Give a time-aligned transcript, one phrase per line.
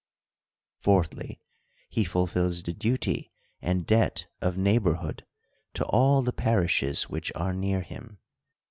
[0.87, 1.39] —Fourthly,
[1.87, 5.27] he fulfils the duty and debt of neighborhood,
[5.75, 6.57] to all the THE COUNTRY PARSON.
[6.57, 8.17] 43 parishes which are near him.